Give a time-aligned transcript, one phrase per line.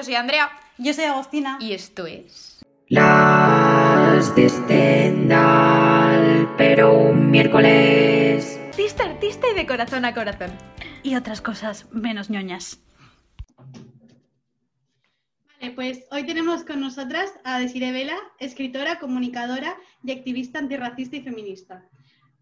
[0.00, 0.50] Yo soy Andrea.
[0.78, 1.58] Yo soy Agostina.
[1.60, 2.64] Y esto es.
[2.88, 8.58] Las de Stendhal, pero un miércoles.
[8.68, 10.52] Artista, artista y de corazón a corazón.
[11.02, 12.80] Y otras cosas menos ñoñas.
[15.60, 21.20] Vale, pues hoy tenemos con nosotras a Desire Vela, escritora, comunicadora y activista antirracista y
[21.20, 21.84] feminista.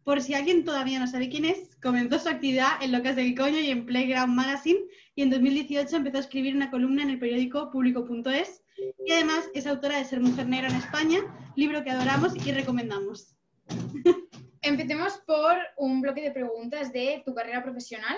[0.04, 3.58] Por si alguien todavía no sabe quién es, comenzó su actividad en Locas del Coño
[3.58, 4.78] y en Playground Magazine
[5.18, 8.62] y en 2018 empezó a escribir una columna en el periódico público.es
[9.04, 11.18] y además es autora de Ser Mujer Negra en España,
[11.56, 13.34] libro que adoramos y recomendamos.
[14.62, 18.16] Empecemos por un bloque de preguntas de tu carrera profesional.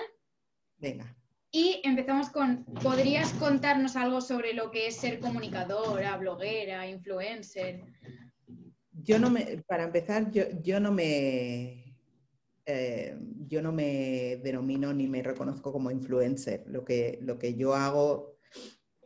[0.77, 1.17] Venga.
[1.51, 7.81] Y empezamos con, ¿podrías contarnos algo sobre lo que es ser comunicadora, bloguera, influencer?
[8.91, 11.80] Yo no me, para empezar, yo, yo no me,
[12.65, 16.63] eh, yo no me denomino ni me reconozco como influencer.
[16.67, 18.37] Lo que, lo que yo hago,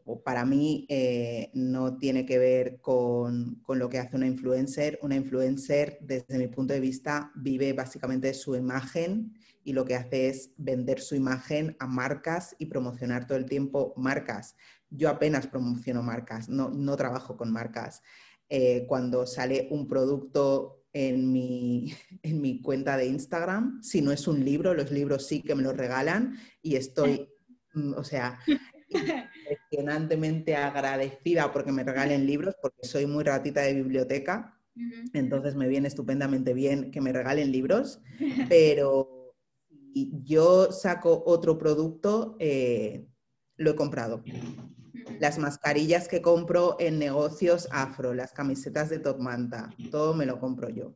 [0.04, 4.99] o para mí, eh, no tiene que ver con, con, lo que hace una influencer.
[5.02, 10.29] Una influencer, desde mi punto de vista, vive básicamente su imagen y lo que hace
[10.29, 14.55] es vender su imagen a marcas y promocionar todo el tiempo marcas.
[14.91, 18.04] Yo apenas promociono marcas, no, no trabajo con marcas.
[18.48, 21.93] Eh, cuando sale un producto en mi,
[22.24, 25.62] en mi cuenta de Instagram, si no es un libro, los libros sí que me
[25.62, 27.29] los regalan y estoy,
[27.74, 28.40] mm, o sea,
[28.90, 34.54] impresionantemente agradecida porque me regalen libros, porque soy muy ratita de biblioteca,
[35.13, 38.01] entonces me viene estupendamente bien que me regalen libros,
[38.49, 39.34] pero
[39.93, 43.05] yo saco otro producto, eh,
[43.57, 44.23] lo he comprado.
[45.20, 50.39] Las mascarillas que compro en negocios afro, las camisetas de Top Manta, todo me lo
[50.39, 50.95] compro yo.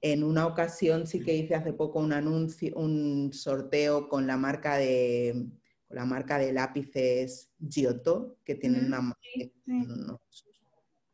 [0.00, 4.76] En una ocasión sí que hice hace poco un anuncio, un sorteo con la marca
[4.76, 5.46] de,
[5.86, 9.72] con la marca de lápices Giotto, que tienen una, sí, sí.
[9.72, 10.20] unos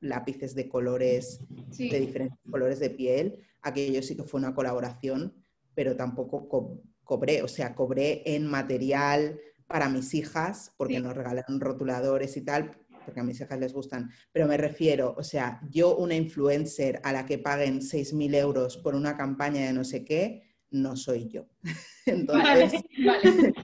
[0.00, 1.40] lápices de colores,
[1.70, 1.90] sí.
[1.90, 3.38] de diferentes colores de piel.
[3.62, 5.34] Aquello sí que fue una colaboración,
[5.74, 11.02] pero tampoco co cobré, o sea, cobré en material para mis hijas, porque sí.
[11.02, 12.72] nos regalaron rotuladores y tal,
[13.04, 14.10] porque a mis hijas les gustan.
[14.32, 18.94] Pero me refiero, o sea, yo una influencer a la que paguen 6.000 euros por
[18.94, 21.46] una campaña de no sé qué, no soy yo.
[22.06, 23.54] Entonces, vale, vale.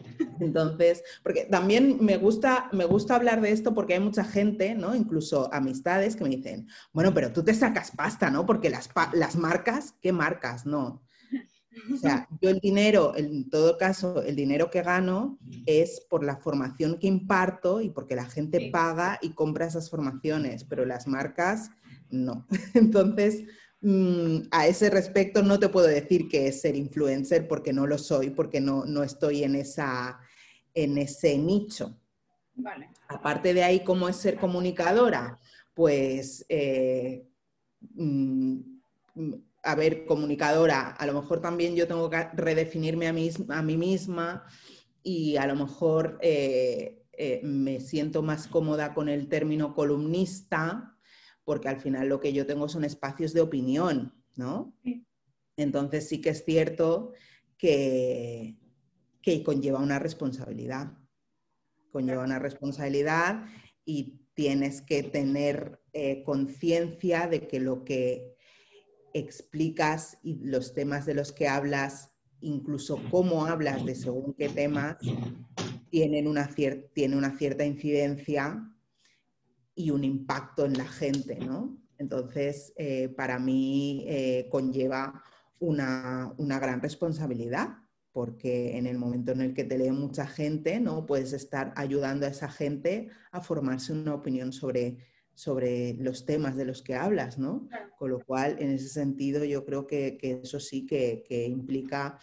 [0.40, 4.94] entonces, porque también me gusta, me gusta hablar de esto porque hay mucha gente, ¿no?
[4.94, 8.46] Incluso amistades que me dicen, bueno, pero tú te sacas pasta, ¿no?
[8.46, 10.66] Porque las, las marcas, ¿qué marcas?
[10.66, 11.02] No.
[11.92, 16.36] O sea, yo el dinero, en todo caso, el dinero que gano es por la
[16.36, 21.70] formación que imparto y porque la gente paga y compra esas formaciones, pero las marcas
[22.10, 22.46] no.
[22.74, 23.44] Entonces,
[23.80, 27.98] mmm, a ese respecto no te puedo decir que es ser influencer porque no lo
[27.98, 30.18] soy, porque no, no estoy en, esa,
[30.74, 31.96] en ese nicho.
[32.54, 32.90] Vale.
[33.08, 35.38] Aparte de ahí, ¿cómo es ser comunicadora?
[35.74, 36.44] Pues...
[36.48, 37.24] Eh,
[37.94, 38.58] mmm,
[39.62, 43.76] a ver, comunicadora, a lo mejor también yo tengo que redefinirme a mí, a mí
[43.76, 44.44] misma
[45.02, 50.96] y a lo mejor eh, eh, me siento más cómoda con el término columnista,
[51.44, 54.74] porque al final lo que yo tengo son espacios de opinión, ¿no?
[54.82, 55.06] Sí.
[55.56, 57.12] Entonces sí que es cierto
[57.58, 58.56] que,
[59.20, 60.96] que conlleva una responsabilidad,
[61.92, 63.44] conlleva una responsabilidad
[63.84, 68.36] y tienes que tener eh, conciencia de que lo que
[69.14, 74.96] explicas y los temas de los que hablas, incluso cómo hablas de según qué temas,
[75.90, 76.48] tienen una,
[76.94, 78.64] tiene una cierta incidencia
[79.74, 81.78] y un impacto en la gente, ¿no?
[81.98, 85.22] Entonces, eh, para mí eh, conlleva
[85.58, 87.76] una, una, gran responsabilidad,
[88.12, 91.04] porque en el momento en el que te lee mucha gente, ¿no?
[91.04, 94.98] Puedes estar ayudando a esa gente a formarse una opinión sobre
[95.34, 97.68] sobre los temas de los que hablas, ¿no?
[97.98, 102.18] Con lo cual, en ese sentido, yo creo que, que eso sí que, que, implica,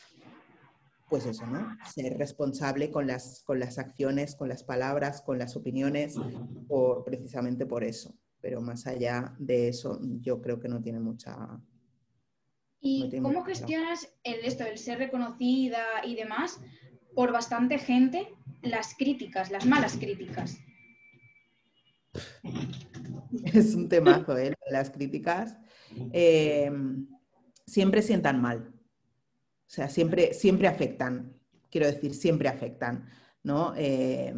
[1.09, 1.75] pues eso, ¿no?
[1.91, 6.16] Ser responsable con las, con las acciones, con las palabras, con las opiniones,
[6.68, 8.13] por, precisamente por eso.
[8.39, 11.60] Pero más allá de eso, yo creo que no tiene mucha...
[12.80, 16.60] ¿Y no cómo gestionas el, esto, el ser reconocida y demás
[17.15, 18.27] por bastante gente,
[18.62, 20.60] las críticas, las malas críticas?
[23.53, 24.53] es un temazo, ¿eh?
[24.69, 25.57] Las críticas
[26.11, 26.71] eh,
[27.65, 28.73] siempre sientan mal.
[28.73, 31.33] O sea, siempre, siempre afectan.
[31.69, 33.09] Quiero decir, siempre afectan,
[33.43, 33.73] ¿no?
[33.75, 34.33] Eh,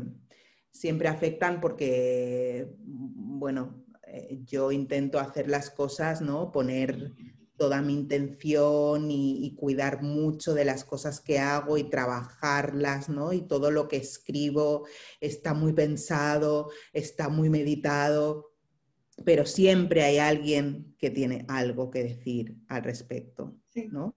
[0.71, 3.85] siempre afectan porque, bueno,
[4.45, 6.51] yo intento hacer las cosas, ¿no?
[6.51, 7.13] Poner,
[7.59, 13.33] toda mi intención y, cuidar mucho de las cosas que hago y trabajarlas, ¿no?
[13.33, 14.87] Y todo lo que escribo
[15.19, 18.53] está muy pensado, está muy meditado,
[19.25, 23.57] pero siempre hay alguien que tiene algo que decir al respecto,
[23.91, 24.15] ¿no?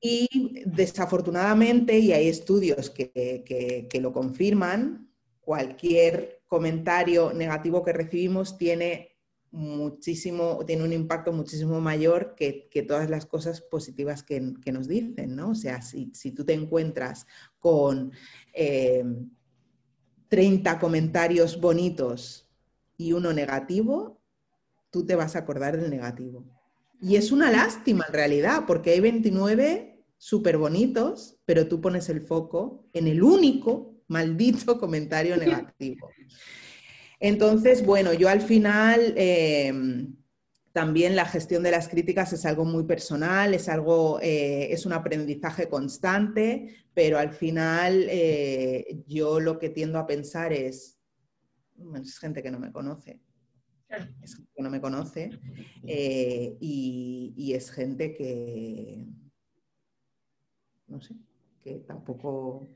[0.00, 5.08] Y desafortunadamente, y hay estudios que, lo confirman,
[5.40, 9.13] cualquier comentario negativo que recibimos tiene
[9.54, 15.50] muchísimo, tiene un impacto muchísimo mayor que, todas las cosas positivas que, nos dicen, ¿no?
[15.50, 17.26] O sea, si, tú te encuentras
[17.60, 18.12] con
[20.28, 22.50] 30 eh, comentarios bonitos
[22.96, 24.20] y uno negativo,
[24.90, 26.44] tú te vas a acordar del negativo.
[27.00, 32.20] Y es una lástima en realidad, porque hay 29 súper bonitos, pero tú pones el
[32.20, 36.08] foco en el único maldito comentario negativo.
[37.26, 40.14] Entonces, bueno, yo al final em,
[40.72, 44.92] también la gestión de las críticas es algo muy personal, es algo, eh, es un
[44.92, 51.00] aprendizaje constante, pero al final eh, yo lo que tiendo a pensar es,
[51.94, 53.22] es gente que no me conoce.
[54.20, 55.30] Es gente que no me conoce
[55.82, 59.06] eh, y, es gente que,
[60.88, 61.14] no sé,
[61.64, 62.68] que tampoco...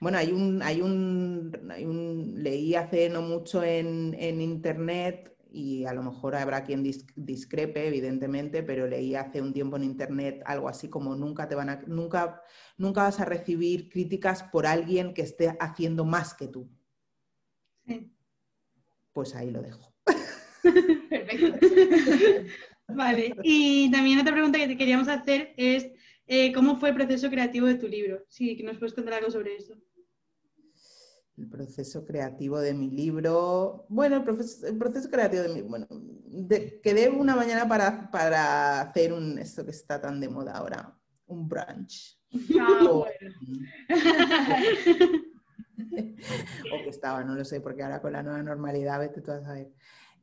[0.00, 6.34] Bueno, hay un, hay un, leí hace no mucho en, internet y a lo mejor
[6.34, 6.82] habrá quien
[7.16, 11.68] discrepe, evidentemente, pero leí hace un tiempo en internet algo así como nunca te van
[11.68, 12.42] a, nunca,
[12.78, 16.70] nunca vas a recibir críticas por alguien que esté haciendo más que tú.
[19.12, 19.92] Pues ahí lo dejo.
[20.62, 21.66] Perfecto.
[22.94, 25.90] Vale, y también otra pregunta que te queríamos hacer es,
[26.32, 28.24] eh, ¿cómo fue el proceso creativo de tu libro?
[28.28, 29.74] Sí, que nos puedes contar algo sobre eso.
[31.36, 33.84] El proceso creativo de mi libro.
[33.88, 35.62] Bueno, el proceso, creativo de mi.
[35.62, 35.88] Bueno,
[36.84, 39.40] quedé una mañana para, para, hacer un.
[39.40, 40.96] Esto que está tan de moda ahora,
[41.26, 42.16] un brunch.
[42.60, 43.06] Ah, o, o,
[46.84, 49.72] que estaba, no lo sé, porque ahora con la nueva normalidad, vete tú a saber.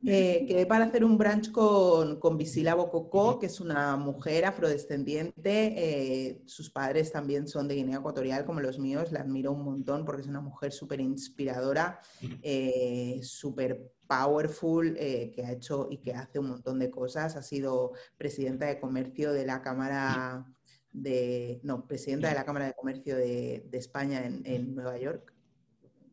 [0.06, 5.74] Eh, quedé para hacer un brunch con, con Visila Bococó, que es una mujer afrodescendiente.
[5.76, 9.10] Eh, sus padres también son de Guinea Ecuatorial, como los míos.
[9.10, 12.00] La admiro un montón porque es una mujer súper inspiradora,
[12.42, 17.36] eh, súper powerful, que ha hecho y que hace un montón de cosas.
[17.36, 20.46] Ha sido presidenta de comercio de la Cámara
[20.92, 21.60] de...
[21.64, 25.37] No, presidenta de la Cámara de Comercio de, de España en, en Nueva York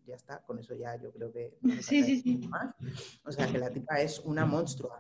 [0.06, 2.50] ya está, con eso ya yo creo que sí, sí, sí.
[3.26, 5.00] O sea, que la tipa es una monstrua.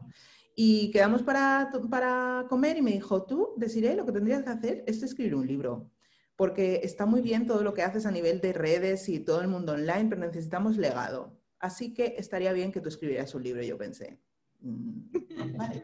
[0.55, 4.83] Y quedamos para, para comer y me dijo, tú, deciré, lo que tendrías que hacer
[4.87, 5.91] es escribir un libro,
[6.37, 9.49] porque está muy bien todo lo que haces a nivel de redes y todo el
[9.49, 11.37] mundo online, pero necesitamos legado.
[11.59, 14.19] Así que estaría bien que tú escribieras un libro, yo pensé.
[14.61, 15.11] Mm,
[15.57, 15.83] vale.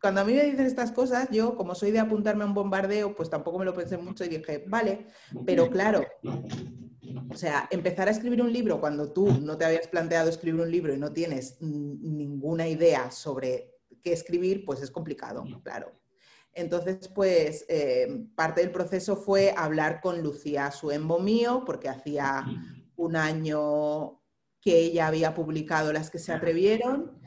[0.00, 3.16] Cuando a mí me dicen estas cosas, yo como soy de apuntarme a un bombardeo,
[3.16, 5.06] pues tampoco me lo pensé mucho y dije, vale,
[5.44, 6.04] pero claro,
[7.30, 10.70] o sea, empezar a escribir un libro cuando tú no te habías planteado escribir un
[10.70, 15.92] libro y no tienes ninguna idea sobre qué escribir, pues es complicado, claro.
[16.54, 22.44] Entonces, pues eh, parte del proceso fue hablar con Lucía Suembo mío, porque hacía
[22.96, 24.20] un año
[24.60, 27.20] que ella había publicado Las que se atrevieron,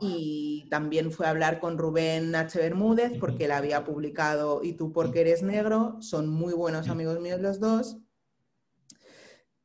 [0.00, 2.58] y también fue hablar con Rubén H.
[2.58, 7.40] Bermúdez, porque él había publicado Y tú porque eres negro, son muy buenos amigos míos
[7.40, 7.98] los dos.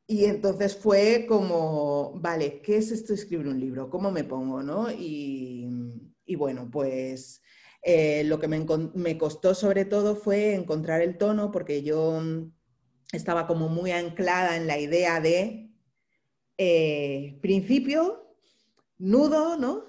[0.08, 3.90] Y entonces fue como, vale, ¿qué es esto escribir un libro?
[3.90, 4.64] ¿Cómo me pongo?
[4.64, 4.90] ¿no?
[4.92, 5.68] Y,
[6.36, 7.42] bueno, pues
[7.83, 12.21] eh, lo que me, costó sobre todo fue encontrar el tono, porque yo
[13.12, 15.71] estaba como muy anclada en la idea de
[16.57, 18.36] eh, principio,
[18.98, 19.89] nudo, ¿no?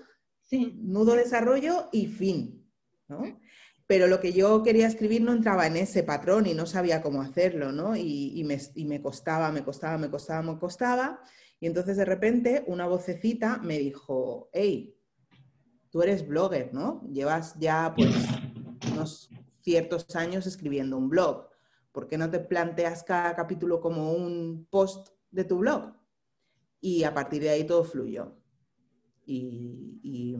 [0.50, 0.78] Sí.
[0.82, 2.70] Nudo, desarrollo y fin,
[3.08, 3.22] ¿no?
[3.90, 7.22] pero lo que yo quería escribir no entraba en ese patrón y no sabía cómo
[7.22, 7.96] hacerlo, ¿no?
[7.96, 11.20] Y, me, costaba, me costaba, me costaba, me costaba.
[11.58, 14.96] Y entonces de repente una vocecita me dijo, hey,
[15.90, 17.02] tú eres blogger, ¿no?
[17.12, 18.14] Llevas ya pues
[18.92, 19.28] unos
[19.60, 21.48] ciertos años escribiendo un blog.
[21.90, 25.96] ¿Por qué no te planteas cada capítulo como un post de tu blog?
[26.80, 28.39] Y a partir de ahí todo fluyó.
[29.32, 30.36] Y,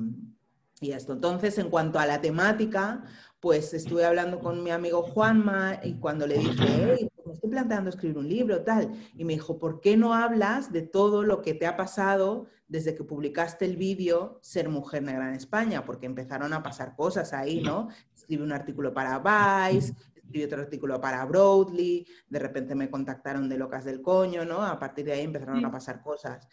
[0.81, 1.13] y esto.
[1.13, 3.05] Entonces, en cuanto a la temática,
[3.39, 7.51] pues estuve hablando con mi amigo Juanma y cuando le dije, hey, pues me estoy
[7.51, 11.43] planteando escribir un libro, tal, y me dijo, ¿por qué no hablas de todo lo
[11.43, 15.85] que te ha pasado desde que publicaste el vídeo Ser Mujer Negra en España?
[15.85, 17.89] Porque empezaron a pasar cosas ahí, ¿no?
[18.15, 23.59] Escribí un artículo para Vice, escribí otro artículo para Broadly, de repente me contactaron de
[23.59, 24.63] Locas del Coño, ¿no?
[24.63, 26.47] A partir de ahí empezaron a pasar cosas.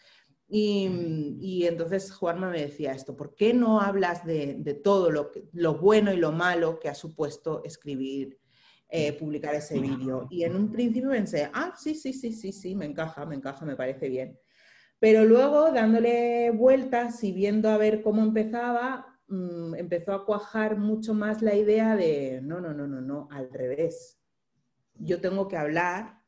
[0.50, 6.12] Y, entonces Juanma me decía esto, ¿por qué no hablas de, todo lo, lo, bueno
[6.12, 8.38] y lo malo que ha supuesto escribir,
[8.88, 10.26] eh, publicar ese vídeo?
[10.30, 13.66] Y en un principio pensé, ah, sí, sí, sí, sí, sí, me encaja, me encaja,
[13.66, 14.38] me parece bien.
[14.98, 21.12] Pero luego, dándole vueltas y viendo a ver cómo empezaba, mm, empezó a cuajar mucho
[21.12, 24.18] más la idea de, no, no, no, no, no, al revés.
[24.94, 26.22] Yo tengo que hablar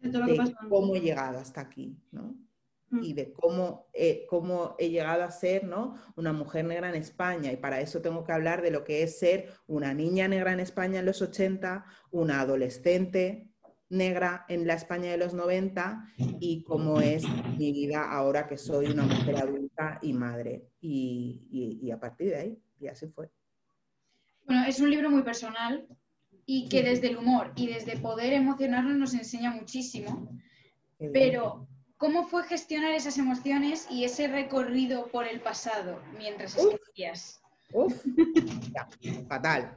[0.00, 2.47] de cómo he llegado hasta aquí, ¿no?
[2.90, 3.86] Y de cómo,
[4.28, 5.96] cómo, he llegado a ser ¿no?
[6.16, 7.52] una mujer negra en España.
[7.52, 10.60] Y para eso tengo que hablar de lo que es ser una niña negra en
[10.60, 13.48] España en los 80, una adolescente
[13.90, 16.04] negra en la España de los 90
[16.40, 17.24] y cómo es
[17.56, 20.68] mi vida ahora que soy una mujer adulta y madre.
[20.80, 23.30] Y, y, a partir de ahí, y así fue.
[24.46, 25.86] Bueno, es un libro muy personal
[26.46, 30.30] y que desde el humor y desde poder emocionarnos nos enseña muchísimo.
[31.12, 37.40] Pero ¿Cómo fue gestionar esas emociones y ese recorrido por el pasado mientras escribías?
[37.72, 37.92] Uf,
[39.28, 39.76] fatal.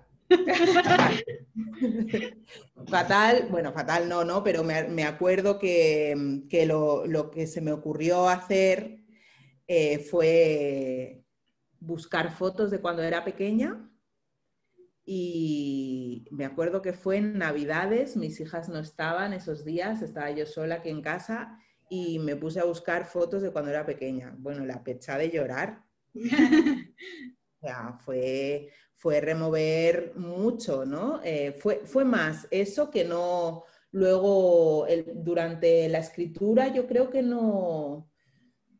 [2.88, 3.48] fatal.
[3.50, 4.44] bueno, fatal no, ¿no?
[4.44, 6.16] Pero me, acuerdo que,
[6.68, 9.00] lo, que se me ocurrió hacer
[9.68, 11.24] eh, fue
[11.80, 13.90] buscar fotos de cuando era pequeña
[15.04, 20.46] y me acuerdo que fue en Navidades, mis hijas no estaban esos días, estaba yo
[20.46, 21.58] sola aquí en casa
[21.94, 24.34] y me puse a buscar fotos de cuando era pequeña.
[24.40, 25.84] Bueno, la pecha de llorar.
[26.16, 31.20] o sea, fue, fue remover mucho, ¿no?
[31.22, 38.10] Eh, fue, fue más eso que no, luego durante la escritura yo creo que no,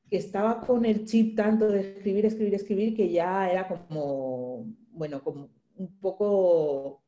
[0.10, 5.22] que estaba con el chip tanto de escribir, escribir, escribir, que ya era como, bueno,
[5.22, 7.04] como un poco,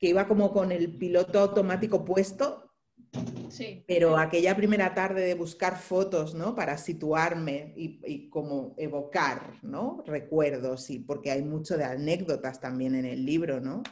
[0.00, 2.67] que iba como con el piloto automático puesto
[3.86, 6.54] pero aquella primera tarde de buscar fotos, ¿no?
[6.54, 10.02] Para situarme y, como evocar, ¿no?
[10.06, 13.82] Recuerdos, y porque hay mucho de anécdotas también en el libro, ¿no?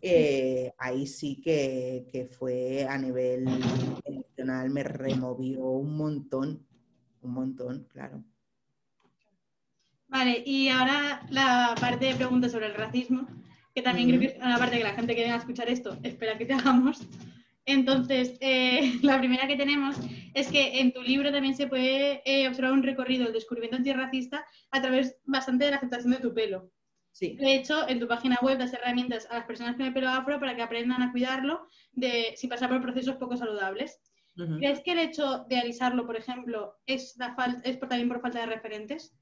[0.00, 3.46] Eh, ahí sí que, fue a nivel
[4.04, 6.66] emocional, me removió un montón,
[7.22, 8.24] un montón, claro.
[10.08, 13.26] Vale, y ahora la parte de preguntas sobre el racismo,
[13.74, 15.96] que también creo que es una parte que la gente que venga a escuchar esto
[16.02, 17.06] espera que te hagamos.
[17.64, 19.96] Entonces, eh, la primera que tenemos
[20.34, 24.44] es que en tu libro también se puede eh, observar un recorrido del descubrimiento antirracista
[24.70, 26.70] a través bastante de la aceptación de tu pelo.
[27.12, 27.36] Sí.
[27.36, 30.40] De hecho, en tu página web das herramientas a las personas con el pelo afro
[30.40, 34.00] para que aprendan a cuidarlo de, sin pasar por procesos poco saludables.
[34.34, 38.46] ¿Crees que el hecho de alisarlo, por ejemplo, es, la es también por falta de
[38.46, 39.14] referentes?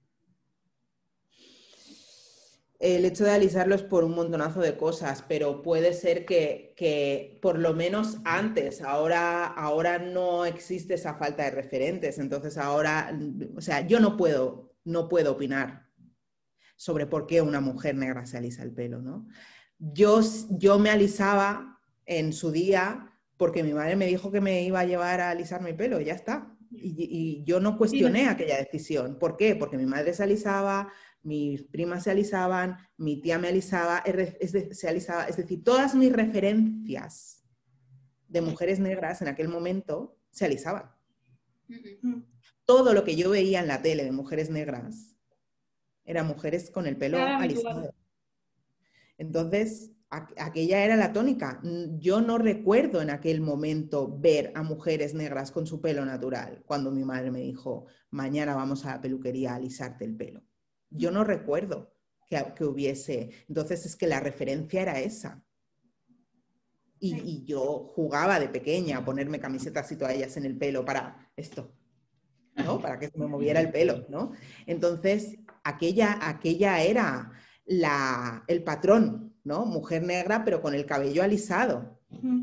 [2.80, 7.58] El hecho de alisarlo es por un montonazo de cosas, pero puede ser que, por
[7.58, 13.16] lo menos antes, ahora, ahora no existe esa falta de referentes, entonces ahora,
[13.54, 15.90] o sea, yo no puedo, no puedo opinar
[16.74, 19.28] sobre por qué una mujer negra se alisa el pelo, ¿no?
[19.78, 24.80] Yo, yo me alisaba en su día porque mi madre me dijo que me iba
[24.80, 26.56] a llevar a alisar mi pelo, y ya está.
[26.70, 29.18] Y, y yo no cuestioné aquella decisión.
[29.18, 29.56] ¿Por qué?
[29.56, 34.88] Porque mi madre se alisaba, mis primas se alisaban, mi tía me alisaba, es, se
[34.88, 37.44] alisaba, es decir, todas mis referencias
[38.28, 40.90] de mujeres negras en aquel momento se alisaban.
[42.64, 45.16] Todo lo que yo veía en la tele de mujeres negras
[46.04, 47.94] eran mujeres con el pelo alisado.
[49.18, 51.60] Entonces, aquella era la tónica.
[51.98, 56.90] Yo no recuerdo en aquel momento ver a mujeres negras con su pelo natural, cuando
[56.90, 60.42] mi madre me dijo, mañana vamos a la peluquería a alisarte el pelo.
[60.90, 61.94] Yo no recuerdo
[62.54, 63.30] que, hubiese.
[63.48, 65.42] Entonces es que la referencia era esa.
[67.02, 71.72] Y, yo jugaba de pequeña a ponerme camisetas y toallas en el pelo para esto,
[72.56, 72.78] ¿no?
[72.78, 74.32] Para que se me moviera el pelo, ¿no?
[74.66, 77.32] Entonces, aquella, aquella era
[77.64, 79.64] la, el patrón, ¿no?
[79.64, 81.98] Mujer negra, pero con el cabello alisado.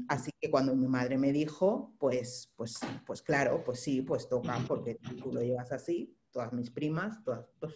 [0.08, 4.58] Así que cuando mi madre me dijo, pues, pues, pues claro, pues sí, pues toca,
[4.66, 7.74] porque tú lo llevas así, todas mis primas, todas, pues,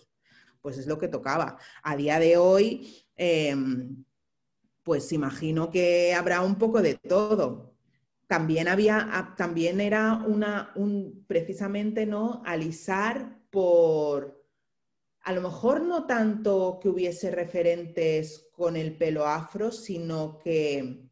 [0.62, 1.58] pues es lo que tocaba.
[1.84, 4.04] A día de hoy, em,
[4.84, 7.76] pues imagino que habrá un poco de todo.
[8.28, 12.42] También había, ah, también era una, un, precisamente, ¿no?
[12.46, 14.42] Alisar por,
[15.22, 21.11] a lo mejor no tanto que hubiese referentes con el pelo afro, sino que,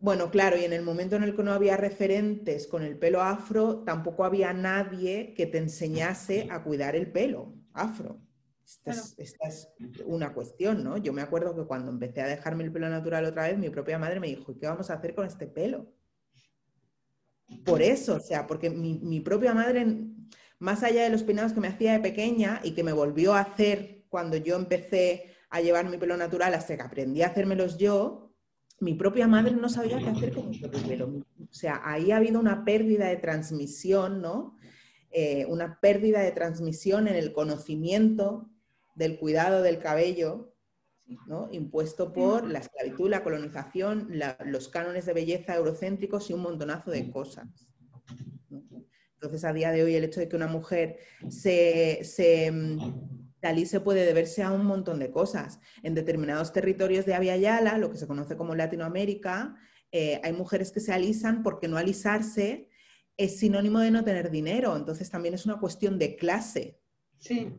[0.00, 3.20] bueno, claro, y en el momento en el que no había referentes con el pelo
[3.20, 8.18] afro, tampoco había nadie que te enseñase a cuidar el pelo afro.
[8.64, 9.68] Esta, es,
[10.06, 10.96] una cuestión, ¿no?
[10.96, 13.98] Yo me acuerdo que cuando empecé a dejarme el pelo natural otra vez, mi propia
[13.98, 15.92] madre me dijo, ¿qué vamos a hacer con este pelo?
[17.64, 19.84] por eso, o sea, porque mi, mi propia madre,
[20.60, 23.40] más allá de los peinados que me hacía de pequeña y que me volvió a
[23.40, 28.29] hacer cuando yo empecé a llevar mi pelo natural hasta que aprendí a hacérmelos yo,
[28.80, 31.06] mi propia madre no sabía qué hacer con mi propio pelo.
[31.06, 34.56] O sea, ahí ha habido una pérdida de transmisión, ¿no?
[35.10, 38.48] Eh, una pérdida de transmisión en el conocimiento
[38.94, 40.54] del cuidado del cabello,
[41.26, 41.48] ¿no?
[41.50, 44.08] impuesto por la esclavitud, la colonización,
[44.44, 47.48] los cánones de belleza eurocéntricos y un montonazo de cosas.
[49.14, 52.52] Entonces, a día de hoy, el hecho de que una mujer se, se
[53.64, 55.60] se puede deberse a un montón de cosas.
[55.82, 59.56] En determinados territorios de Avia Yala, lo que se conoce como Latinoamérica,
[59.92, 62.68] eh, hay mujeres que se alisan porque no alisarse
[63.16, 64.74] es sinónimo de no tener dinero.
[64.76, 66.80] Entonces también es una cuestión de clase.
[67.18, 67.52] Sí.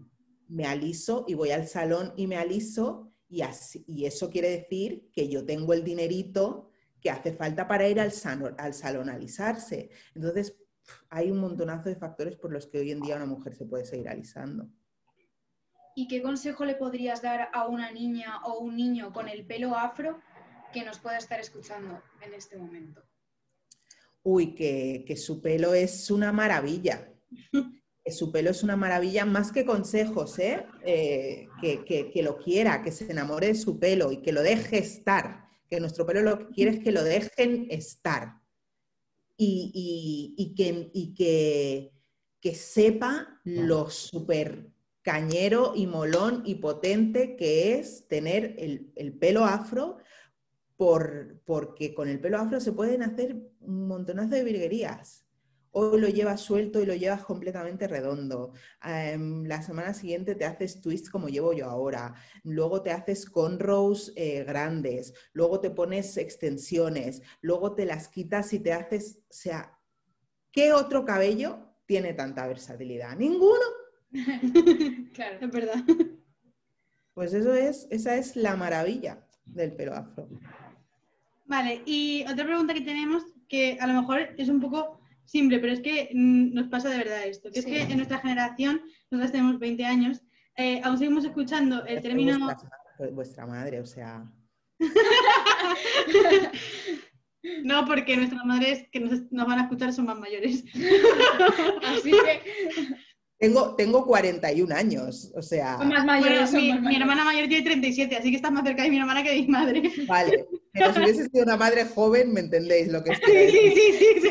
[0.47, 5.09] Me aliso y voy al salón y me aliso y, así, y eso quiere decir
[5.13, 8.11] que yo tengo el dinerito que hace falta para ir al,
[8.57, 9.91] al salón a alisarse.
[10.15, 10.57] Entonces
[11.09, 13.85] hay un montonazo de factores por los que hoy en día una mujer se puede
[13.85, 14.67] seguir alisando.
[15.95, 19.75] ¿Y qué consejo le podrías dar a una niña o un niño con el pelo
[19.75, 20.21] afro
[20.71, 23.03] que nos pueda estar escuchando en este momento?
[24.23, 27.11] Uy, que, su pelo es una maravilla.
[28.03, 30.65] que su pelo es una maravilla, más que consejos, ¿eh?
[30.85, 35.45] eh que, lo quiera, que se enamore de su pelo y que lo deje estar.
[35.69, 38.39] Que nuestro pelo lo que quiere es que lo dejen estar.
[39.37, 41.91] Y, que, que,
[42.39, 44.71] que sepa lo súper
[45.01, 49.97] cañero y molón y potente que es tener el, pelo afro,
[50.77, 55.25] por, porque con el pelo afro se pueden hacer un montonazo de virguerías.
[55.73, 58.51] Hoy lo llevas suelto y lo llevas completamente redondo.
[58.83, 62.13] Em, la semana siguiente te haces twists como llevo yo ahora.
[62.43, 65.13] Luego te haces cornrows eh, grandes.
[65.31, 67.21] Luego te pones extensiones.
[67.39, 69.19] Luego te las quitas y te haces...
[69.29, 69.79] O sea,
[70.51, 73.15] ¿qué otro cabello tiene tanta versatilidad?
[73.15, 73.80] Ninguno.
[75.13, 75.83] claro, es verdad.
[77.13, 80.29] Pues eso es, esa es la maravilla del pelo afro.
[81.45, 85.73] Vale, y otra pregunta que tenemos, que a lo mejor es un poco simple, pero
[85.73, 89.31] es que mm, nos pasa de verdad esto, que es que en nuestra generación, nosotros
[89.31, 90.21] tenemos 20 años,
[90.55, 92.49] eh, aún seguimos escuchando el término...
[93.13, 94.23] Vuestra, madre, o sea...
[97.63, 100.63] No, porque nuestras madres que nos, nos, van a escuchar son más mayores.
[101.83, 102.41] Así que
[103.41, 105.79] tengo, tengo 41 años, o sea...
[105.79, 109.23] más mayores, mi, hermana mayor tiene 37, así que estás más cerca de mi hermana
[109.23, 109.81] que de mi madre.
[110.07, 113.93] Vale, pero si hubiese sido una madre joven, ¿me entendéis lo que estoy Sí, sí,
[113.97, 114.21] sí.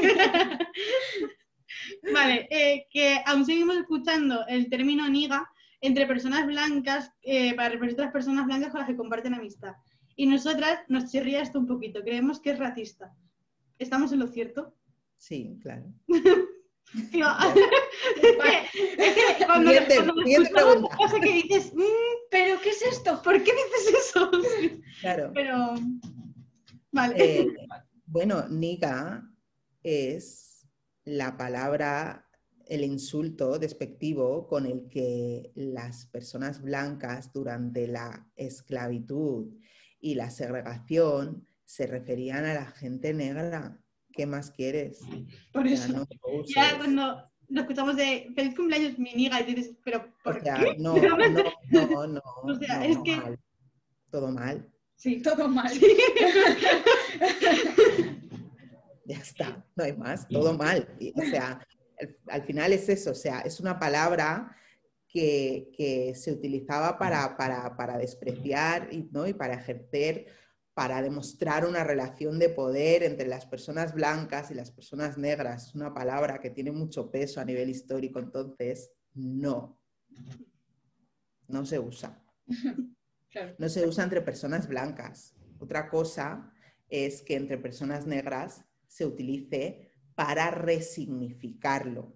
[2.05, 2.12] sí.
[2.12, 5.44] vale, eh, que aún seguimos escuchando el término niga
[5.81, 9.75] entre personas blancas eh, para representar a las personas blancas con las que comparten amistad.
[10.14, 13.12] Y nosotras nos chirría esto un poquito, creemos que es racista.
[13.77, 14.73] ¿Estamos en lo cierto?
[15.16, 15.92] Sí, claro.
[16.94, 17.09] es
[19.38, 21.72] que, cuando, cosa que dices,
[22.31, 23.20] pero ¿qué es esto?
[23.22, 24.31] ¿Por qué dices eso?
[25.00, 25.31] Claro.
[25.35, 25.74] Pero,
[26.92, 27.14] vale.
[27.16, 27.46] Eh,
[28.07, 29.22] bueno, niga
[29.83, 30.66] es
[31.05, 32.29] la palabra,
[32.66, 39.55] el insulto despectivo con el que las personas blancas durante la esclavitud
[40.00, 43.80] y la segregación se referían a la gente negra.
[44.12, 45.01] ¿Qué más quieres?
[45.53, 46.07] Por eso.
[46.46, 50.51] ya cuando lo escuchamos de feliz cumpleaños mi niga y dices, pero ¿por qué?
[50.79, 52.23] No, no, no, no.
[52.44, 53.16] o sea, es que...
[53.16, 53.38] Mal.
[54.11, 54.70] Todo mal.
[54.96, 55.73] Sí, todo mal.
[59.07, 60.88] ya está, no hay más, todo mal.
[61.14, 61.66] o sea,
[62.29, 64.55] al, final es eso, o sea, es una palabra
[65.09, 69.27] que, que se utilizaba para, para, para despreciar y, ¿no?
[69.27, 70.27] y para ejercer
[70.81, 75.66] para demostrar una relación de poder entre las personas blancas y las personas negras.
[75.66, 79.79] Es una palabra que tiene mucho peso a nivel histórico, entonces no,
[81.49, 82.19] no se usa.
[83.59, 85.37] No se usa entre personas blancas.
[85.61, 86.51] Otra cosa
[86.88, 92.12] es que entre personas negras se utilice para resignificarlo.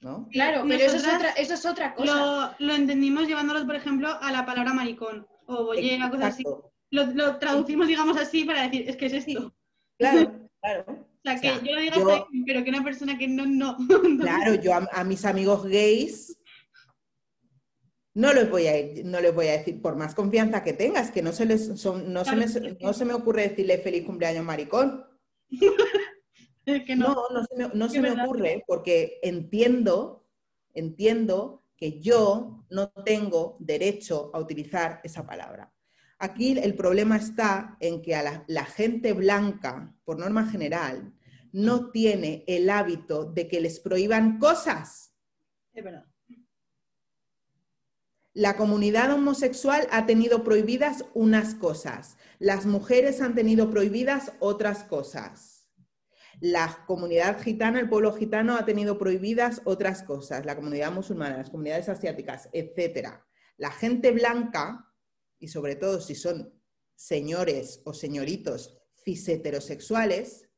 [0.00, 0.28] ¿no?
[0.30, 2.56] Claro, pero eso es, otra, cosa.
[2.58, 6.44] Lo, entendimos llevándolo, por ejemplo, a la palabra maricón o bollera, cosas así
[6.92, 9.54] lo, traducimos, digamos así, para decir, es que es esto.
[9.98, 10.84] Claro, claro.
[10.88, 13.76] O sea, que yo lo diga pero que una persona que no, no.
[14.20, 16.36] Claro, yo a, mis amigos gays
[18.14, 18.74] no les, voy a,
[19.04, 22.24] no les voy a decir, por más confianza que tengas, que no se, les, no,
[22.24, 22.46] se me,
[22.80, 25.06] no se me ocurre decirle feliz cumpleaños maricón.
[26.96, 27.16] no.
[27.30, 30.26] No, se me, no se me ocurre porque entiendo,
[30.74, 35.71] entiendo que yo no tengo derecho a utilizar esa palabra.
[36.22, 41.12] Aquí el problema está en que a la, gente blanca, por norma general,
[41.50, 45.16] no tiene el hábito de que les prohíban cosas.
[45.72, 46.06] Es verdad.
[48.34, 55.66] La comunidad homosexual ha tenido prohibidas unas cosas, las mujeres han tenido prohibidas otras cosas.
[56.38, 61.50] La comunidad gitana, el pueblo gitano ha tenido prohibidas otras cosas, la comunidad musulmana, las
[61.50, 63.08] comunidades asiáticas, etc.
[63.56, 64.91] La gente blanca,
[65.42, 66.54] y sobre todo si son
[66.94, 70.48] señores o señoritos cis heterosexuales,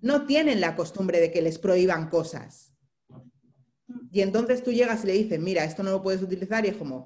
[0.00, 2.76] no tienen la costumbre de que les prohíban cosas.
[4.12, 6.76] Y entonces tú llegas y le dices, mira, esto no lo puedes utilizar y es
[6.76, 7.02] como,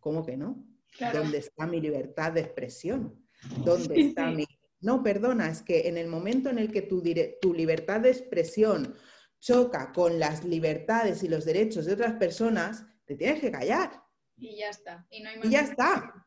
[0.00, 0.66] ¿cómo que no?
[1.12, 3.24] ¿Dónde está mi libertad de expresión?
[3.64, 4.44] ¿Dónde está mi...
[4.80, 7.00] No, perdona, es que en el momento en el que tu,
[7.40, 8.94] tu libertad de expresión
[9.38, 14.03] choca con las libertades y los derechos de otras personas, te tienes que callar.
[14.36, 15.06] Y ya está.
[15.10, 16.26] Y, ya está.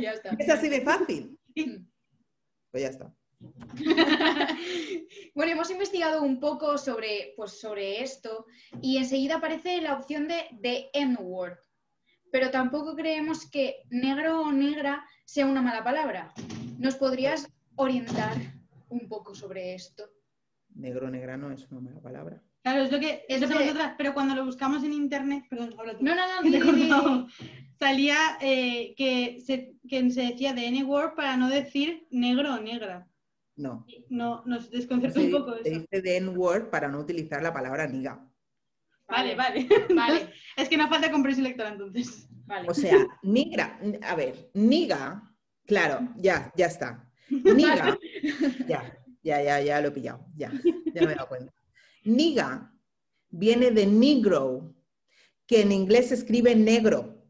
[0.00, 0.30] ya está.
[0.38, 1.38] Es así de fácil.
[2.70, 3.14] Pues ya está.
[5.34, 8.44] bueno, hemos investigado un poco sobre, pues, sobre esto
[8.82, 11.56] y enseguida aparece la opción de, de N-word,
[12.30, 16.34] pero tampoco creemos que negro o negra sea una mala palabra.
[16.78, 18.36] ¿Nos podrías orientar
[18.88, 20.10] un poco sobre esto?
[20.74, 22.42] Negro o negra no es una mala palabra.
[22.68, 25.96] Claro, es lo que es lo que pero cuando lo buscamos en internet, perdón, habla
[25.96, 26.04] tú.
[26.04, 27.28] No, no, no,
[27.78, 33.08] salía eh, que, se, que se decía de N-word para no decir negro o negra.
[33.56, 33.86] No.
[34.10, 35.64] No, nos desconcertó un poco eso.
[35.64, 38.22] Se dice de N-word para no utilizar la palabra niga.
[39.08, 39.66] Vale, vale.
[39.94, 40.30] vale.
[40.56, 42.28] es que no falta comprensión lectora entonces.
[42.66, 45.22] O sea, nigra, a ver, niga,
[45.66, 47.10] claro, ya, ya está.
[47.30, 47.98] Niga,
[48.66, 50.50] ya, ya, ya, ya lo he pillado, ya,
[50.94, 51.57] ya me he dado cuenta.
[52.08, 52.74] Niga
[53.30, 54.74] viene de negro,
[55.46, 57.22] que en inglés se escribe negro.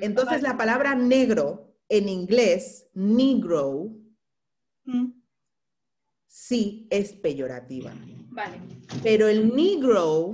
[0.00, 3.98] Entonces la palabra negro en inglés, negro,
[4.84, 5.12] Mm.
[6.26, 7.94] sí es peyorativa.
[8.30, 8.58] Vale.
[9.02, 10.32] Pero el negro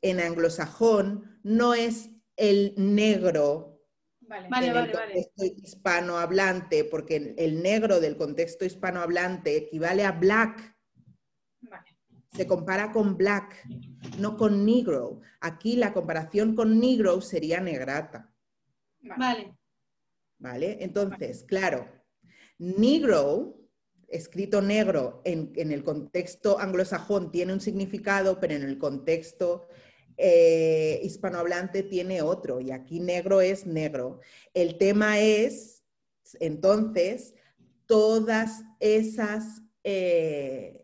[0.00, 3.72] en anglosajón no es el negro
[4.20, 10.71] Vale, en vale, el contexto hispanohablante, porque el negro del contexto hispanohablante equivale a black.
[12.32, 13.66] Se compara con black,
[14.18, 15.20] no con negro.
[15.40, 18.32] Aquí la comparación con negro sería negrata.
[19.00, 19.54] Vale.
[20.38, 20.78] ¿Vale?
[20.80, 21.86] Entonces, claro,
[22.62, 23.58] Negro,
[24.06, 29.66] escrito negro en, el contexto anglosajón tiene un significado, pero en el contexto
[30.16, 34.20] eh, hispanohablante tiene otro, y aquí negro es negro.
[34.54, 35.82] El tema es,
[36.38, 37.34] entonces,
[37.86, 40.81] todas esas eh,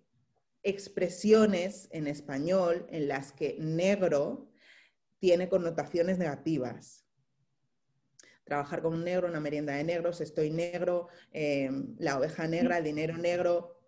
[0.69, 4.51] expresiones en español en las que negro
[5.19, 7.09] tiene connotaciones negativas
[8.49, 12.85] trabajar con un negro, una merienda de negros, estoy negro, em, la oveja negra, el
[12.85, 13.79] dinero negro,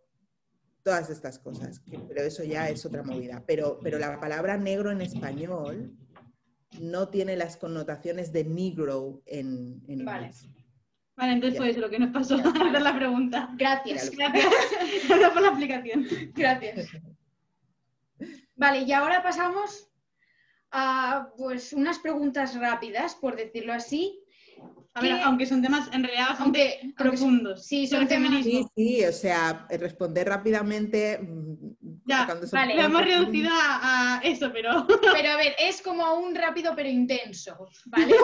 [0.82, 1.82] todas estas cosas.
[2.08, 3.42] pero eso ya es otra movida.
[3.46, 5.96] Pero, pero la palabra negro en español
[6.78, 10.26] no tiene las connotaciones de negro en, en vale.
[10.26, 10.59] inglés.
[11.16, 12.36] Vale, entonces fue eso lo que nos pasó.
[12.38, 13.50] Esa la pregunta.
[13.56, 14.10] Gracias.
[14.10, 14.46] Gracias.
[15.08, 16.06] Gracias por la explicación.
[16.34, 16.88] Gracias.
[18.54, 19.88] Vale, y ahora pasamos
[20.70, 24.22] a pues unas preguntas rápidas, por decirlo así,
[24.94, 27.64] a ver, aunque son temas en realidad bastante profundos.
[27.64, 28.44] sí, son temas.
[28.44, 31.20] Sí, sí, o sea, responder rápamente.
[32.06, 32.74] Ya, vale.
[32.76, 34.86] Lo hemos reducido a, eso, pero.
[35.14, 37.68] Pero a ver, es como un rápido pero intenso.
[37.86, 38.14] ¿Vale?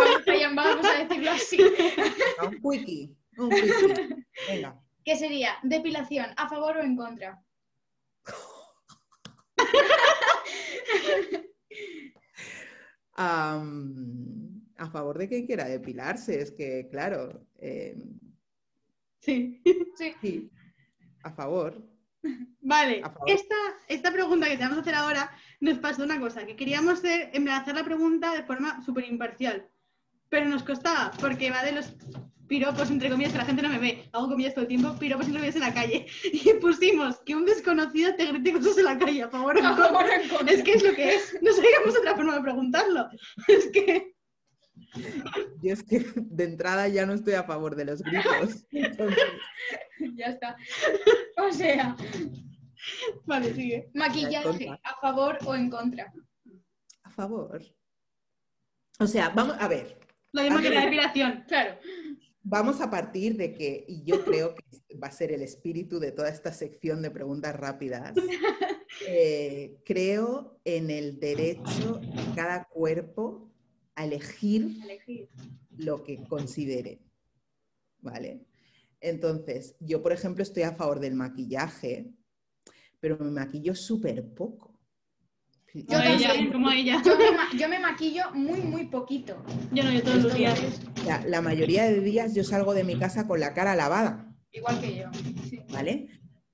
[0.54, 1.58] Vamos a, decirlo así.
[2.42, 3.16] Un quickie.
[3.36, 4.26] Un quickie.
[4.48, 4.80] Venga.
[5.04, 5.56] ¿Qué sería?
[5.62, 7.40] Depilación, ¿a favor o en contra?
[13.16, 17.46] um, a favor de quien quiera depilarse, es que, claro.
[17.58, 17.96] Eh,
[19.20, 19.62] sí.
[20.20, 20.50] sí.
[21.22, 21.95] A favor.
[22.60, 23.54] Vale, Esta,
[23.88, 27.30] esta pregunta que te vamos a hacer ahora nos pasó una cosa, que queríamos hacer,
[27.50, 29.68] hacer la pregunta de forma súper imparcial,
[30.28, 31.94] pero nos costaba, porque va de los
[32.46, 35.26] piropos, entre comillas, que la gente no me ve, hago comillas todo el tiempo, piropos
[35.26, 38.98] entre comillas en la calle, y pusimos que un desconocido te grite cosas en la
[38.98, 40.52] calle, a favor o en contra.
[40.52, 43.08] Es que es lo que es, no sabíamos otra forma de preguntarlo.
[43.48, 44.15] Es que...
[45.62, 48.66] Yo es que de entrada ya no estoy a favor de los gritos.
[50.14, 50.56] Ya está.
[51.38, 51.96] O sea.
[53.24, 53.90] Vale, sigue.
[53.94, 56.12] Maquillaje, ¿a favor o en contra?
[57.02, 57.62] A favor.
[58.98, 59.98] O sea, vamos a ver.
[60.32, 61.78] Lo mismo que la depilación, claro.
[62.42, 66.12] Vamos a partir de que, y yo creo que va a ser el espíritu de
[66.12, 68.12] toda esta sección de preguntas rápidas,
[69.08, 73.50] eh, creo en el derecho de cada cuerpo
[73.96, 74.78] a elegir,
[75.76, 77.00] lo que considere.
[78.00, 78.46] ¿Vale?
[79.00, 82.12] Entonces, yo, por ejemplo, estoy a favor del maquillaje,
[83.00, 84.74] pero me maquillo súper poco.
[85.88, 87.02] Como ella, como ella.
[87.04, 89.44] Yo me, ma- yo me maquillo muy, muy poquito.
[89.72, 90.58] Yo no, yo todos los días.
[91.04, 94.80] La, la mayoría de días yo salgo de mi casa con la cara lavada, Igual
[94.80, 95.10] que yo.
[95.50, 95.60] Sí.
[95.70, 96.08] ¿vale?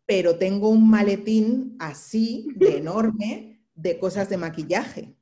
[0.07, 5.16] Pero tengo un maletín así, de enorme, de cosas de maquillaje,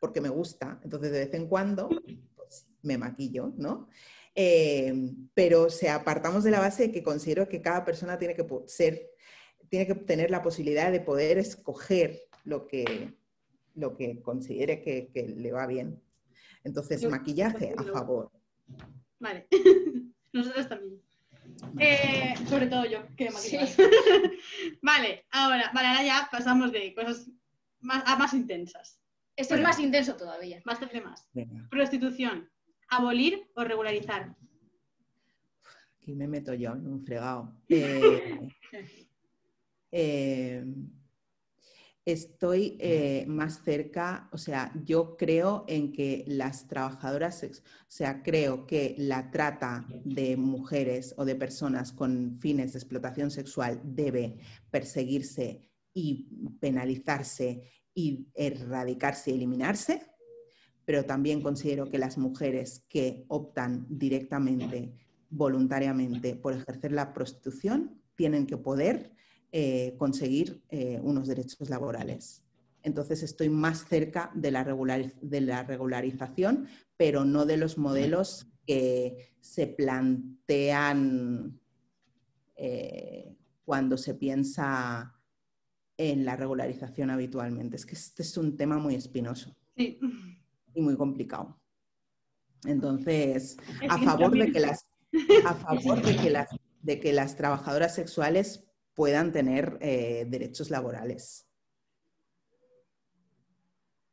[0.00, 0.80] porque me gusta.
[0.82, 1.88] Entonces, de vez en cuando,
[2.34, 3.88] pues, me maquillo, ¿no?
[4.34, 8.46] Eh, pero se apartamos de la base de que considero que cada persona tiene que
[8.66, 9.10] ser,
[9.68, 13.14] tiene que tener la posibilidad de poder escoger lo que,
[13.74, 16.00] lo que considere que, que le va bien.
[16.64, 18.30] Entonces, Yo- maquillaje a favor.
[19.18, 19.46] Vale.
[20.32, 21.00] Nosotros también.
[21.78, 23.66] Eh, sobre todo yo, que me maquillo.
[24.82, 27.28] vale, ahora, vale, ahora ya pasamos de cosas
[27.80, 28.99] más, a más intensas.
[29.40, 30.60] Esto es más intenso todavía.
[30.64, 31.28] Bastante más.
[31.32, 32.48] Venga, Prostitución.
[32.88, 34.34] Abolir o regularizar.
[36.00, 37.54] aquí me meto yo en un fregado.
[37.68, 38.48] Eh,
[39.92, 40.64] eh,
[42.04, 48.22] estoy eh, más cerca, o sea, yo creo en que las trabajadoras, sex- o sea,
[48.22, 54.38] creo que la trata de mujeres o de personas con fines de explotación sexual debe
[54.70, 56.28] perseguirse y
[56.60, 57.62] penalizarse
[57.94, 60.02] y erradicarse y eliminarse,
[60.84, 64.92] pero también considero que las mujeres que optan directamente,
[65.28, 69.12] voluntariamente por ejercer la prostitución, tienen que poder
[69.52, 72.44] eh, conseguir eh, unos derechos laborales.
[72.82, 81.60] Entonces estoy más cerca de la, regularización, pero no de los modelos que se plantean
[82.56, 85.19] eh, cuando se piensa
[86.02, 87.76] en la regularización habitualmente.
[87.76, 89.98] Es que este es un tema muy espinoso Sí.
[90.74, 91.60] y muy complicado.
[92.64, 93.58] Entonces,
[93.88, 94.86] a favor de que las,
[95.44, 96.48] a favor de que las,
[96.80, 101.46] de que las trabajadoras sexuales puedan tener eh, derechos laborales.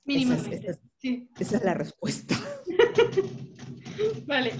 [0.03, 0.55] Mínimamente.
[0.57, 1.29] Esa es- esa es- Sí.
[1.39, 2.35] Esa es la respuesta.
[4.25, 4.51] Vale.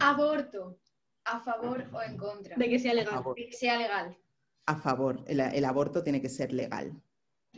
[0.00, 0.80] Aborto.
[1.24, 2.56] ¿A favor o en contra?
[2.56, 3.22] De que sea legal.
[3.36, 4.18] De que sea legal.
[4.66, 5.22] A favor.
[5.26, 7.00] El, el aborto tiene que ser legal.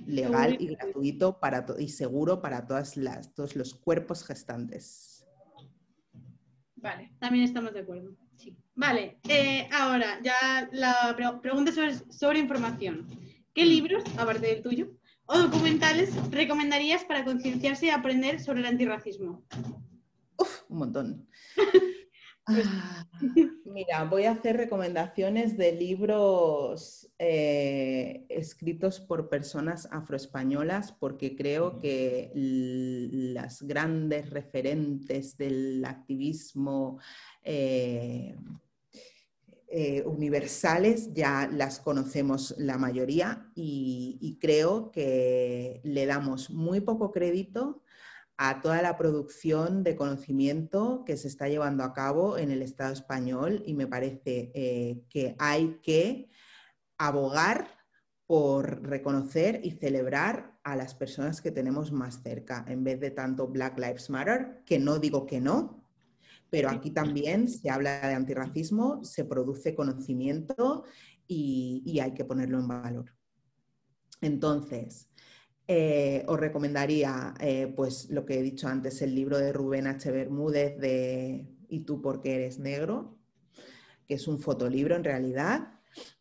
[0.06, 5.26] Legal y gratuito para y seguro para todas las, todos los cuerpos gestantes.
[6.76, 7.12] Vale.
[7.18, 8.14] También estamos de acuerdo.
[8.36, 8.56] Sí.
[8.74, 13.06] Vale, eh, ahora ya la pre- pregunta sobre, sobre información.
[13.54, 14.92] ¿Qué libros, aparte del tuyo,
[15.24, 19.42] o documentales recomendarías para concienciarse y aprender sobre el antirracismo?
[20.36, 21.26] Uf, un montón.
[22.48, 23.04] Ah,
[23.64, 32.30] mira, voy a hacer recomendaciones de libros eh, escritos por personas afroespañolas porque creo que
[32.34, 37.00] las grandes referentes del activismo
[37.42, 38.36] eh,
[39.66, 47.10] eh, universales ya las conocemos la mayoría y, y creo que le damos muy poco
[47.10, 47.82] crédito
[48.38, 52.92] a toda la producción de conocimiento que se está llevando a cabo en el Estado
[52.92, 56.28] español y me parece eh, que hay que
[56.98, 57.68] abogar
[58.26, 63.46] por reconocer y celebrar a las personas que tenemos más cerca, en vez de tanto
[63.46, 65.86] Black Lives Matter, que no digo que no,
[66.50, 70.84] pero aquí también se habla de antirracismo, se produce conocimiento
[71.26, 73.14] y, y hay que ponerlo en valor.
[74.20, 75.08] Entonces,
[75.68, 80.10] eh, os recomendaría, eh, pues lo que he dicho antes, el libro de Rubén H.
[80.12, 83.18] Bermúdez de ¿Y tú por qué eres negro?
[84.06, 85.66] que es un fotolibro en realidad,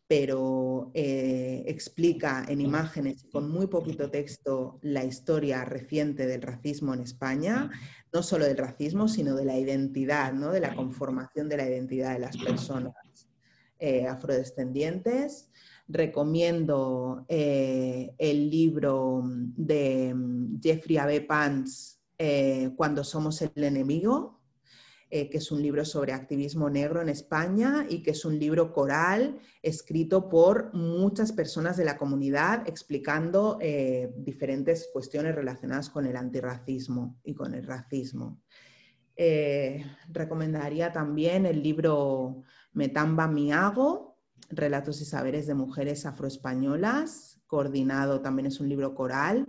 [0.08, 7.02] pero eh, explica en imágenes con muy poquito texto la historia reciente del racismo en
[7.02, 7.70] España,
[8.12, 10.50] no solo del racismo, sino de la identidad, ¿no?
[10.50, 12.92] de la conformación de la identidad de las personas
[14.10, 15.48] afrodescendientes.
[15.88, 21.06] Recomiendo eh, el libro de mm, Jeffrey A.
[21.06, 21.20] B.
[21.20, 24.40] Pants, eh, Cuando somos el enemigo,
[25.10, 28.72] eh, que es un libro sobre activismo negro en España y que es un libro
[28.72, 33.60] coral escrito por muchas personas de la comunidad explicando
[34.16, 38.40] diferentes cuestiones relacionadas con el antirracismo y con el racismo.
[40.08, 44.05] Recomendaría también el libro Metamba Miago,
[44.48, 49.46] Relatos y Saberes de Mujeres Afroespañolas, coordinado, también es un libro coral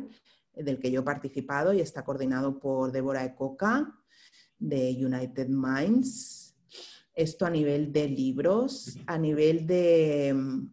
[0.53, 3.95] eh, del que yo he participado y está coordinado por Débora Ecoca
[4.57, 6.55] de United Minds.
[7.13, 10.69] Esto a nivel de libros, a nivel de um,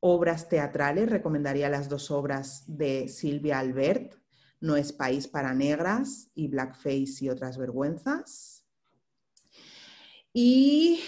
[0.00, 4.14] obras teatrales, recomendaría las dos obras de Silvia Albert,
[4.60, 8.64] No es país para negras y Blackface y otras vergüenzas.
[10.32, 11.00] Y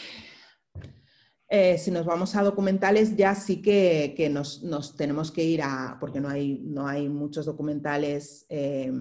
[1.56, 6.20] Eh, si nos vamos a documentales, ya sí que, nos, tenemos que ir a, porque
[6.20, 8.92] no hay, no hay muchos documentales, eh,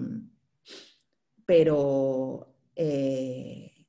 [1.44, 3.88] pero eh,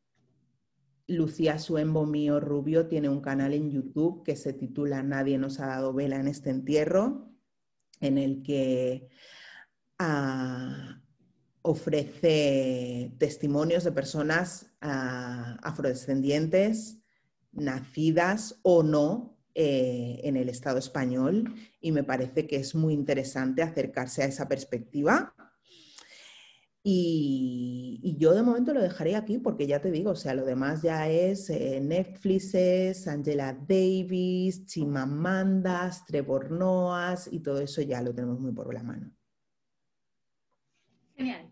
[1.06, 5.68] Lucía Suembo Mío Rubio tiene un canal en YouTube que se titula Nadie nos ha
[5.68, 7.36] dado vela en este entierro,
[8.02, 9.10] en el que
[10.00, 11.04] ah,
[11.62, 17.05] ofrece testimonios de personas ah, afrodescendientes
[17.56, 23.62] nacidas o no eh, en el Estado español y me parece que es muy interesante
[23.62, 25.34] acercarse a esa perspectiva.
[26.84, 30.82] Y, yo de momento lo dejaré aquí porque ya te digo, o sea, lo demás
[30.84, 38.40] ya es eh, Netflix, Angela Davis, Chimamandas, Trevor Noas y todo eso ya lo tenemos
[38.40, 39.10] muy por la mano.
[41.16, 41.52] Genial.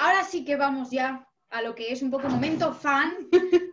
[0.00, 3.14] Ahora sí que vamos ya a lo que es un poco momento fan,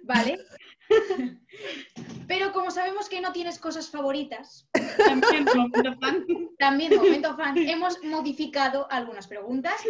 [0.06, 0.40] ¿vale?
[2.28, 4.68] Pero como sabemos que no tienes cosas favoritas,
[4.98, 6.26] también momento fan,
[6.58, 9.82] también momento fan, hemos modificado algunas preguntas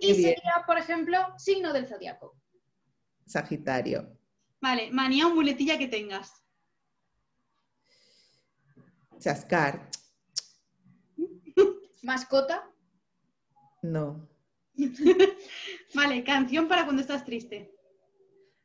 [0.00, 2.36] y sería, por ejemplo, signo del zodiaco.
[3.26, 4.18] Sagitario.
[4.60, 6.42] Vale, manía o muletilla que tengas.
[9.18, 9.90] Chascar.
[12.02, 12.68] ¿Mascota?
[13.82, 14.28] No.
[15.94, 17.74] vale, canción para cuando estás triste.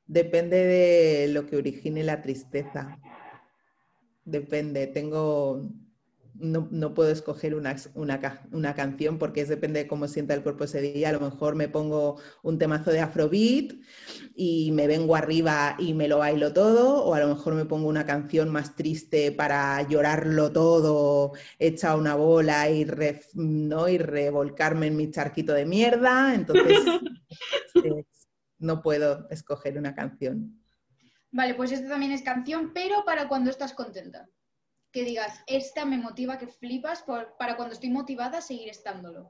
[0.07, 2.97] Depende de lo que origine la tristeza.
[4.23, 4.87] Depende.
[4.87, 5.69] Tengo.
[6.39, 10.81] No, puedo escoger una, una, canción porque es depende de cómo sienta el cuerpo ese
[10.81, 11.09] día.
[11.09, 13.73] A lo mejor me pongo un temazo de Afrobeat
[14.35, 17.87] y me vengo arriba y me lo bailo todo, o a lo mejor me pongo
[17.87, 22.85] una canción más triste para llorarlo todo, hecha una bola y,
[23.33, 23.89] ¿no?
[23.89, 26.35] y revolcarme en mi charquito de mierda.
[26.35, 26.77] Entonces,
[28.59, 30.61] no puedo escoger una canción.
[31.31, 34.29] Vale, pues esta también es canción, pero para cuando estás contenta.
[34.91, 37.03] Que digas, esta me motiva que flipas
[37.37, 39.29] para cuando estoy motivada a seguir estándolo.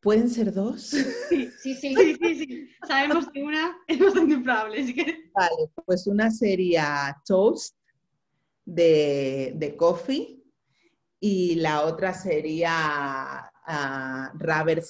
[0.00, 0.94] ¿Pueden ser dos?
[1.60, 2.68] Sí, sí, sí.
[2.86, 4.94] Sabemos que una es bastante improbable.
[5.34, 7.76] Vale, pues una sería Toast
[8.64, 10.44] de, de Coffee
[11.18, 14.38] y la otra sería uh,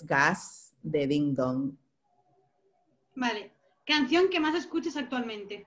[0.04, 1.72] Gas de Ding Dong.
[3.14, 3.52] Vale.
[3.84, 5.66] Canción que más escuches actualmente.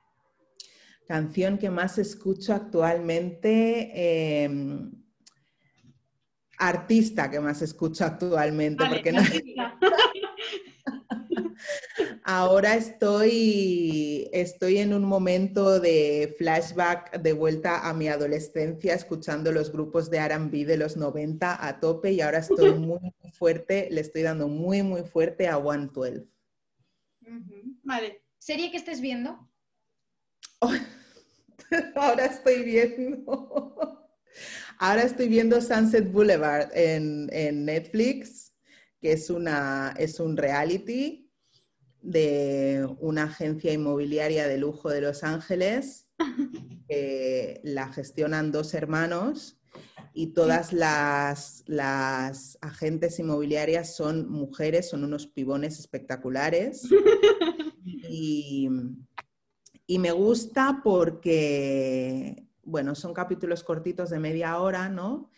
[1.08, 4.44] Canción que más escucho actualmente.
[4.44, 4.92] Em,
[6.58, 8.86] artista que más escucho actualmente.
[8.88, 9.22] porque no...
[12.32, 19.72] Ahora estoy, estoy en un momento de flashback de vuelta a mi adolescencia, escuchando los
[19.72, 23.00] grupos de RB de los 90 a tope y ahora estoy muy,
[23.34, 26.28] fuerte, le estoy dando muy, muy fuerte a 112.
[27.82, 28.22] Vale.
[28.38, 29.50] ¿Serie que estés viendo?
[31.96, 34.06] ahora estoy viendo.
[34.78, 38.54] Ahora estoy viendo Sunset Boulevard en, en Netflix,
[39.02, 41.29] que es, una, es un reality
[42.02, 46.08] de una agencia inmobiliaria de lujo de Los Ángeles,
[46.88, 49.60] que la gestionan dos hermanos
[50.14, 56.88] y todas las, las, agentes inmobiliarias son mujeres, son unos pibones espectaculares.
[58.12, 58.68] Y,
[59.88, 65.30] y, me gusta porque, bueno, son capítulos cortitos de media hora, ¿no?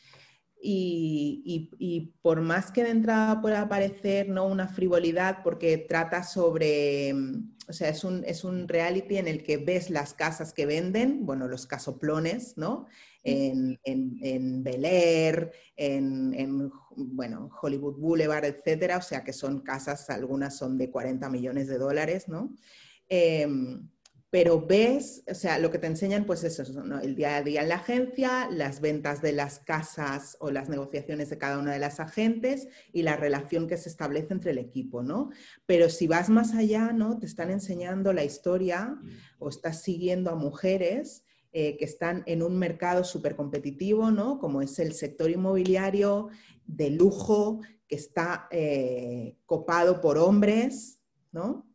[0.64, 4.46] Y, por más que de entrada pueda parecer ¿no?
[4.46, 9.44] una frivolidad, porque trata sobre, mm, o sea, es un, es un reality en el
[9.44, 12.88] que ves las casas que venden, bueno, los casoplones, ¿no?
[13.24, 19.62] En, en, en Bel Air, en, en, bueno, Hollywood Boulevard, etcétera, o sea que son
[19.62, 22.56] casas, algunas son de 40 millones de dólares, ¿no?
[23.08, 23.88] Em,
[24.32, 26.64] pero ves, o sea, lo que te enseñan, pues eso,
[27.04, 31.30] el día a día en la agencia, las ventas de las casas o las negociaciones
[31.30, 35.04] de cada una de las agentes y la relación que se establece entre el equipo,
[35.04, 35.32] ¿no?
[35.66, 37.20] Pero si vas más allá, ¿no?
[37.20, 38.98] Te están enseñando la historia
[39.38, 44.40] o estás siguiendo a mujeres eh, que están en un mercado súper competitivo, ¿no?
[44.40, 46.30] Como es el sector inmobiliario
[46.66, 51.02] de lujo, que está eh, copado por hombres,
[51.34, 51.71] ¿no?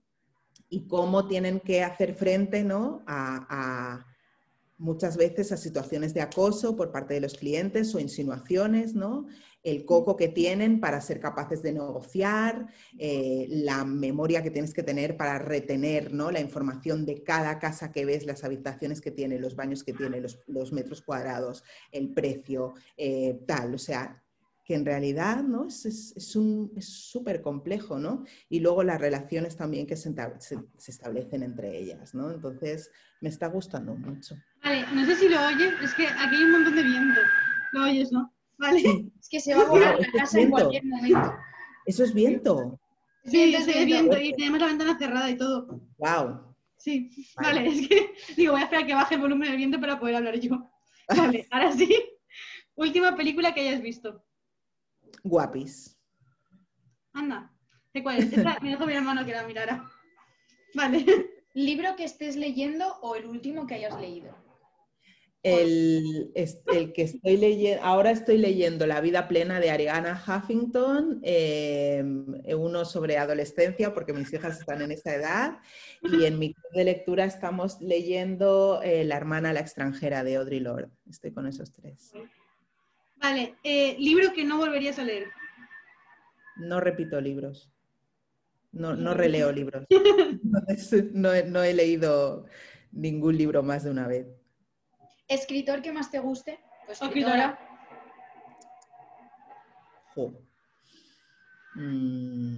[0.69, 3.03] Y cómo tienen que hacer frente ¿no?
[3.07, 4.05] a,
[4.79, 9.27] muchas veces a situaciones de acoso por parte de los clientes o insinuaciones, ¿no?
[9.63, 12.69] el coco que tienen para ser capaces de negociar,
[12.99, 16.31] eh, la memoria que tienes que tener para retener ¿no?
[16.31, 20.21] la información de cada casa que ves, las habitaciones que tiene, los baños que tiene,
[20.21, 23.75] los, metros cuadrados, el precio, eh, tal.
[23.75, 24.23] O sea,
[24.67, 25.69] que en realidad ¿no?
[25.69, 26.15] es
[26.81, 28.25] súper complejo, ¿no?
[28.49, 32.33] Y luego las relaciones también que se, se, establecen entre ellas, ¿no?
[32.33, 32.91] Entonces,
[33.21, 34.35] me está gustando mucho.
[34.65, 37.21] Vale, no sé si lo oyes, es que aquí hay un montón de viento.
[37.75, 38.35] Lo oyes, ¿no?
[38.59, 39.13] Vale.
[39.21, 41.33] Es que se va a volar la casa en cualquier momento.
[41.87, 42.81] Eso es viento.
[43.25, 45.81] Sí, es viento y tenemos la ventana cerrada y todo.
[45.99, 46.57] Wow.
[46.77, 47.69] Sí, vale.
[47.69, 50.41] es que digo, voy a esperar que baje el volumen del viento para poder hablar
[50.41, 50.69] yo.
[51.17, 51.89] Vale, ahora sí.
[52.75, 54.26] Última película que hayas visto.
[55.23, 55.99] Guapis.
[57.13, 57.53] Anda,
[57.93, 58.37] ¿de cuál es?
[58.63, 59.91] me dijo mi hermano que la mirara.
[60.75, 61.05] Vale.
[61.55, 64.35] ¿Libro que estés leyendo o el último que hayas leído?
[65.43, 72.27] El, el, que estoy leyendo, ahora estoy leyendo La vida plena de Ariana Huffington, em,
[72.59, 75.59] uno sobre adolescencia, porque mis hijas están en esa edad,
[76.03, 80.61] y en mi club de lectura estamos leyendo eh, La hermana la extranjera de Audre
[80.61, 80.91] Lorde.
[81.09, 82.13] Estoy con esos tres.
[83.17, 85.29] Vale, eh, libro que no volverías a leer.
[86.57, 87.71] No repito libros.
[88.73, 89.87] No, no releo libros.
[91.13, 92.47] No, no, he leído
[92.93, 94.27] ningún libro más de una vez.
[95.29, 96.61] ¿Escritor que más te guste?
[96.87, 97.59] Pues escritora.
[101.75, 102.57] Mm.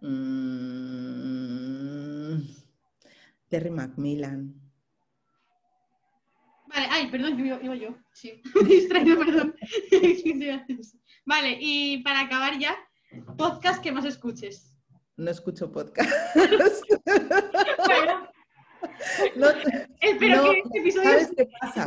[0.00, 0.74] Mm.
[3.48, 4.63] Terry Macmillan.
[6.74, 7.94] Vale, ay, perdón, iba, iba yo.
[8.12, 8.42] Sí.
[8.66, 9.54] Distraído, perdón.
[11.24, 12.76] vale, y para acabar ya,
[13.38, 14.76] podcast que más escuches.
[15.16, 16.10] No escucho podcast.
[17.86, 18.28] bueno.
[19.36, 19.46] No,
[20.00, 21.10] Espero que este episodio...
[21.10, 21.86] ¿Sabes qué pasa?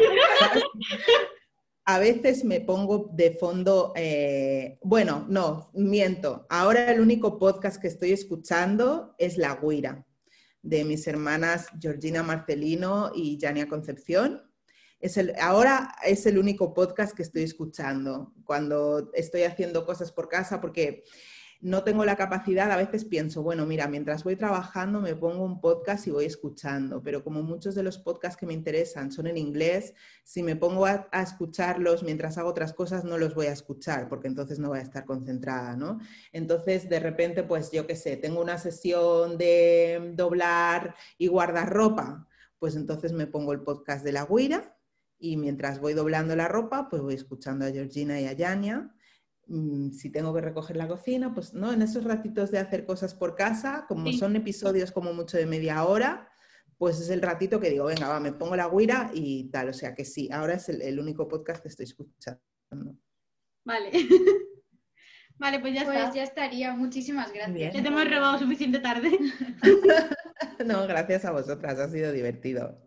[1.86, 6.48] A veces me pongo de fondo, eh, bueno, no, miento.
[6.50, 10.06] Ahora el único podcast que estoy escuchando es La Guira,
[10.62, 14.47] de mis hermanas Georgina Marcelino y Jania Concepción
[15.00, 20.60] el, ahora es el único podcast que estoy escuchando cuando estoy haciendo cosas por casa
[20.60, 21.04] porque
[21.60, 25.60] no tengo la capacidad, a veces pienso, bueno, mira, mientras voy trabajando me pongo un
[25.60, 29.38] podcast y voy escuchando, pero como muchos de los podcasts que me interesan son en
[29.38, 34.08] inglés, si me pongo a, escucharlos mientras hago otras cosas no los voy a escuchar
[34.08, 36.00] porque entonces no voy a estar concentrada, ¿no?
[36.32, 42.28] Entonces, de repente, pues yo qué sé, tengo una sesión de doblar y guardar ropa,
[42.60, 44.77] pues entonces me pongo el podcast de la guira
[45.20, 48.94] y mientras voy doblando la ropa, pues voy escuchando a Georgina y a Yania.
[49.48, 53.14] Mm, si tengo que recoger la cocina, pues no, en esos ratitos de hacer cosas
[53.14, 56.30] por casa, como son episodios como mucho de media hora,
[56.78, 59.70] pues es el ratito que digo, venga, va, me pongo la guira y tal.
[59.70, 62.40] O sea que sí, ahora es el, único podcast que estoy escuchando.
[63.64, 63.92] Vale.
[65.38, 66.74] vale, pues ya pues ya estaría.
[66.74, 67.74] Muchísimas gracias.
[67.74, 69.18] Ya te hemos robado suficiente tarde.
[70.66, 72.80] no, gracias a vosotras, ha sido divertido.